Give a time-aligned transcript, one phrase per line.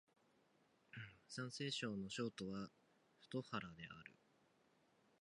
[1.29, 2.71] 山西省の省都は
[3.19, 4.15] 太原である